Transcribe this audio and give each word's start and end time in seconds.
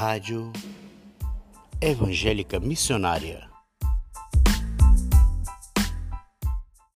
Rádio 0.00 0.52
Evangélica 1.80 2.60
Missionária. 2.60 3.47